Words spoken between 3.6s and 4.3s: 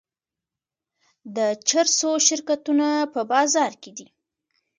کې دي.